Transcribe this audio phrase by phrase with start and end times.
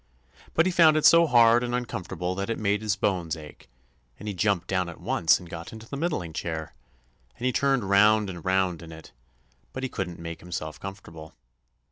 [0.55, 3.69] But he found it so hard and uncomfortable that it made his bones ache,
[4.17, 6.73] and he jumped down at once and got into the middling chair,
[7.37, 9.11] and he turned round and round in it,
[9.73, 11.35] but he couldn't make himself comfortable.